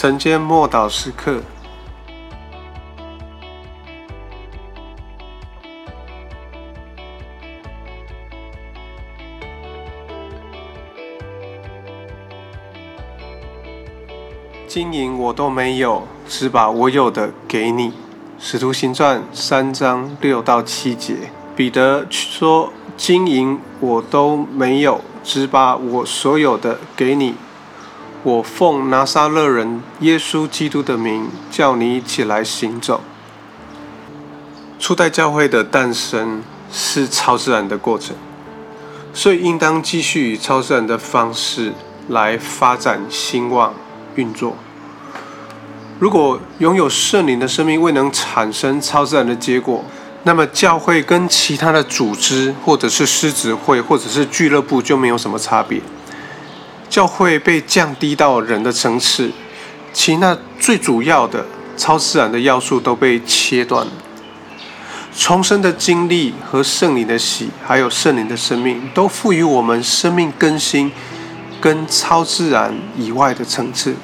[0.00, 1.40] 晨间默祷时刻。
[14.68, 17.92] 金银我都没有，只把我有的给你。
[18.38, 21.16] 使徒行传三章六到七节，
[21.56, 27.34] 彼得说：“金银我都没有，只把我所有的给你。
[28.22, 33.00] 我奉拿撒勒人耶稣基督的名，叫你起来行走。”
[34.78, 38.14] 初代教会的诞生是超自然的过程，
[39.12, 41.72] 所以应当继续以超自然的方式
[42.08, 43.74] 来发展兴旺。
[44.16, 44.56] 运作。
[46.00, 49.84] 如果拥有圣灵的生命未能产生超自然的结果，
[50.24, 55.80] 那么教会跟其他的组织，或者是狮子会，或者是俱乐部就没有什么差别。
[56.88, 59.30] 教会被降低到人的层次，
[59.92, 61.44] 其那最主要的
[61.76, 63.92] 超自然的要素都被切断了。
[65.16, 70.92] 重生的经历和圣灵的喜，还有圣灵的生命，都赋予我们生命更新
[71.60, 73.94] 跟超自然以外的层次。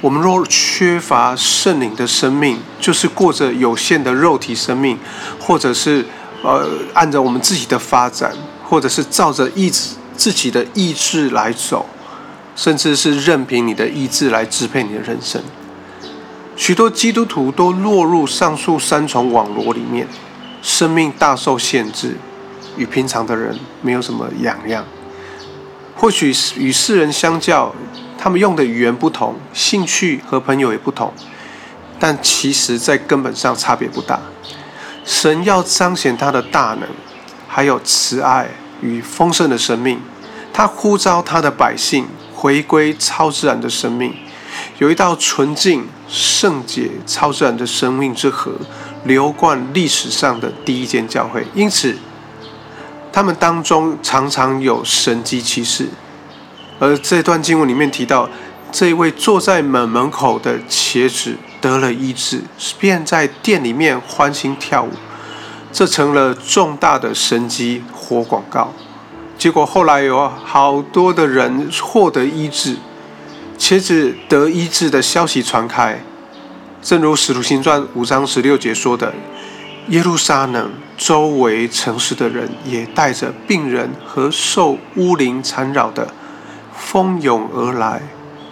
[0.00, 4.98] 我们若缺乏圣灵的生命，就是过着有限的肉体生命，
[5.38, 6.04] 或者是
[6.42, 8.32] 呃按照我们自己的发展，
[8.64, 11.86] 或者是照着意志自己的意志来走，
[12.54, 15.42] 甚至是任凭你的意志来支配你的人生。
[16.56, 20.06] 许多基督徒都落入上述三重网络里面，
[20.62, 22.16] 生命大受限制，
[22.76, 24.84] 与平常的人没有什么两样。
[25.96, 27.74] 或许与世人相较。
[28.22, 31.10] 他们用的语言不同，兴趣和朋友也不同，
[31.98, 34.20] 但其实在根本上差别不大。
[35.06, 36.86] 神要彰显他的大能，
[37.48, 38.50] 还有慈爱
[38.82, 40.02] 与丰盛的生命，
[40.52, 42.08] 他呼召他的百姓
[42.40, 44.14] 回归超自然的生命，
[44.78, 48.52] 有一道纯净、圣洁、超自然的生命之河
[49.04, 51.94] 流贯历史上的第一间教会，因此
[53.12, 55.90] 他们当中常常有神迹奇事。
[56.78, 58.26] 而这段经文里面提到，
[58.72, 62.40] 这位坐在门门口的茄子得了医治，
[62.78, 64.92] 便在店里面欢欣跳舞，
[65.70, 68.72] 这成了重大的神机活广告。
[69.40, 72.76] 结果后来有好多的人获得医治，
[73.58, 76.04] 茄子得医治的消息传开，
[76.82, 79.14] 正如使徒行传五章十六节说的，
[79.88, 86.12] 耶路撒冷周围城市的人也带着病人和受巫灵缠绕的。
[86.76, 88.02] 蜂拥而来，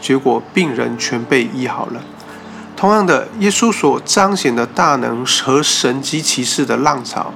[0.00, 2.00] 结果病人全被医好了。
[2.76, 7.34] 同样的，耶稣所彰显的大能和神迹奇事的浪潮，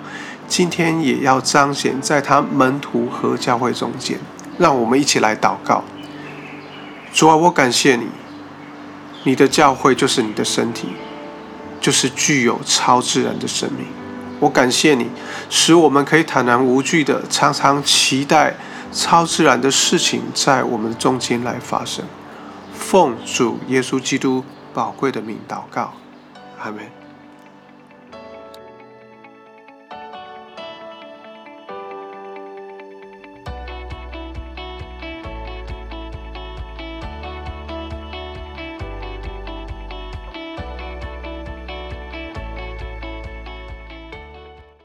[0.50, 4.19] 今天也要彰显在他门徒和教会中间。
[4.59, 5.84] 让我们一起来祷告：
[7.12, 8.09] 主啊，我感谢你，
[9.22, 10.89] 你的教会就是你的身体，
[11.81, 13.87] 就是具有超自然的生命。
[14.41, 15.06] 我感谢你，
[15.49, 18.55] 使我们可以坦然无惧的，常常期待。
[18.93, 22.05] 超自然的事情在我们中间来发生，
[22.77, 24.44] 奉主耶稣基督
[24.75, 25.93] 宝贵的名祷告，
[26.59, 27.00] 阿门。